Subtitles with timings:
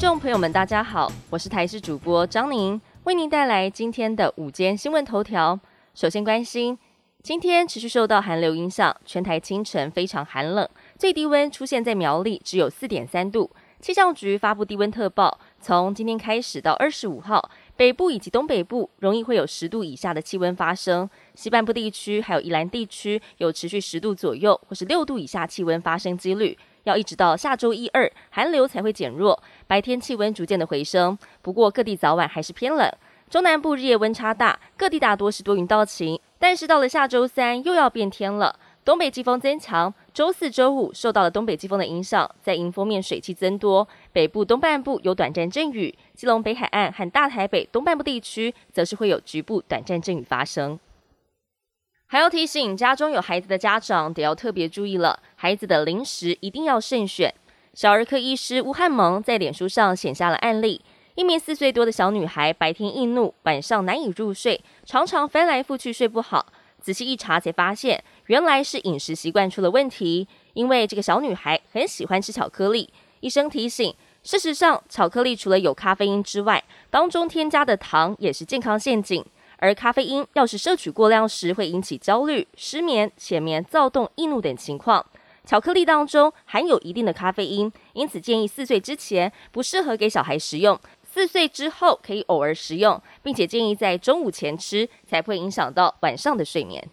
[0.00, 5.60] 众朋友们，大家好，我是台视主播张宁，为您带来今天的午间新闻头条。
[5.94, 6.78] 首先关心，
[7.22, 13.50] 今天持续受到寒流影响，全台清晨非常寒冷，最低温出现在苗栗，只有四点三度。
[13.78, 26.56] 气象局发布低温特报，从今天开始到二十五号，北部以及东北部容易会有十度以下的气温发生，西半部地区还有宜兰地区有持续十度左右或是六度以下气温发生几率。
[26.84, 31.18] 要一直到下周一二，寒流才会减弱，白天气温逐渐的回升。
[31.42, 32.90] 不过各地早晚还是偏冷，
[33.28, 36.20] 中南部日夜温差大，各地大多是多云到晴。
[36.38, 50.80] 但是到了下周三又要变天了，东北季风增强，周四周五受到了东北季风的影响，在迎风面水汽增多，北部东半部有短暂阵雨，基隆北海岸和大台北东半部地区则是会有局部短暂阵雨发生。
[52.12, 55.20] 还要提醒家中有孩子的家长，得要特别注意了。
[55.36, 57.32] 孩子的零食一定要慎选。
[57.72, 60.80] 小儿科医师吴汉蒙在脸书上写下了案例：
[61.14, 66.46] 一名四岁多的小女孩，白天易怒，晚上难以入睡，常常翻来覆去睡不好。
[66.80, 70.26] 仔细一查才发现，原来是饮食习惯出了问题。
[70.54, 72.92] 因为这个小女孩很喜欢吃巧克力。
[73.20, 79.24] 医生提醒，事实上，巧克力除了有咖啡因之外，当中添加的糖也是健康陷阱。
[79.60, 85.04] 而咖啡因要是摄取过量时，会引起焦虑、失眠、浅眠、躁动、易怒等情况。
[85.44, 96.88] 巧克力当中含有一定的咖啡因，因此建议四岁之前不适合给小孩食用，四岁之后可以偶尔食用，并且建议在中午前吃，才不会影响到晚上的睡眠。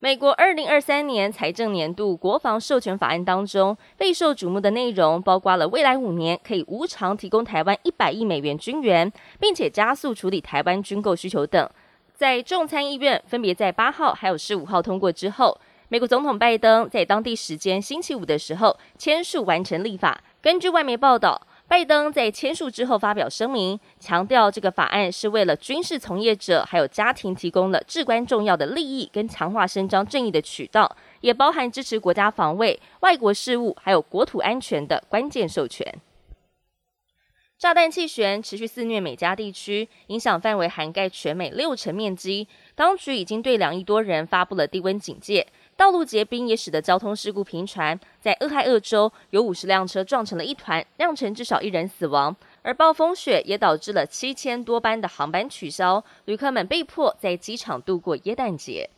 [0.00, 11.68] 美国二零二三年财政年度国防授权法案当中备受瞩目的内容，包括了未来五年可以无偿提供台湾一百亿美元军援，并且加速处理台湾军购需求等。
[12.14, 20.22] 在众参议院分别在八号还有十五号通过之后，美国总统拜登在当地时间星期五的时候签署完成立法。
[20.40, 21.47] 根据外媒报道。
[21.68, 36.00] 拜登在签署之后发表声明，强调这个法案是为了军事从业者还有家庭提供了至关重要的利益跟强化伸张正义的渠道，也包含支持国家防卫、外国事务还有国土安全的关键授权。
[37.58, 45.46] 炸弹气旋持续肆虐美加地区，影响范围涵盖全美六成面积，当局已经对两亿多人发布了低温警戒。
[45.78, 52.34] 道路结冰也使得交通事故频传，在俄亥俄州有五十辆车撞成了一团，酿成至少一人死亡。
[52.62, 58.90] 而暴风雪也导致了七千多班的航班取消，旅客们被迫在机场度过耶诞节。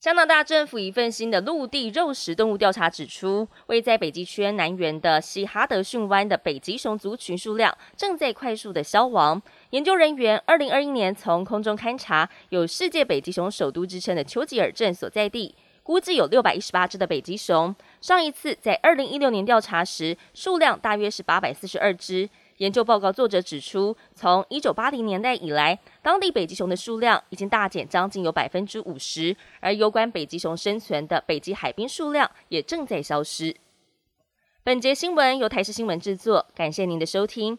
[0.00, 9.42] 加拿大政府一份新的陆地肉食动物调查指出，位在北极圈南缘的西哈德逊湾的北极熊族群数量正在快速的消亡。
[9.70, 15.54] 研究人员二零二一年从空中勘察有“世界北极熊首都”之称的丘吉尔镇所在地，
[15.84, 17.72] 估计有六百一十八只的北极熊。
[18.00, 22.28] 上一次在二零一六年调查时，数量大约是八百四十二只。
[22.56, 33.54] 研究报告作者指出，从一九八零年代以来，当地北极熊的数量已经大减将近有百分之五十，而有关北极熊生存的北极海滨数量也正在消失。
[34.62, 37.58] 本节新闻由台视新闻制作，感谢您的收听。